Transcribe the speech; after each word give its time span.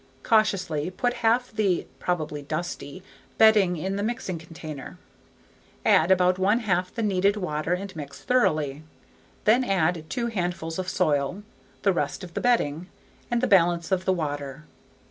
Cautiously 0.23 0.89
put 0.89 1.13
half 1.21 1.51
the 1.51 1.85
(probably 1.99 2.41
dusty) 2.41 3.03
bedding 3.37 3.77
in 3.77 3.97
the 3.97 4.01
mixing 4.01 4.39
container. 4.39 4.97
Add 5.85 6.09
about 6.09 6.39
one 6.39 6.61
half 6.61 6.91
the 6.91 7.03
needed 7.03 7.35
water 7.37 7.73
and 7.73 7.95
mix 7.95 8.19
thoroughly. 8.23 8.81
Then 9.45 9.63
add 9.63 10.09
two 10.09 10.25
handfuls 10.25 10.79
of 10.79 10.89
soil, 10.89 11.43
the 11.83 11.93
rest 11.93 12.23
of 12.23 12.33
the 12.33 12.41
bedding, 12.41 12.87
and 13.29 13.41
the 13.41 13.45
balance 13.47 13.91
of 13.91 14.05
the 14.05 14.13
water. 14.13 14.63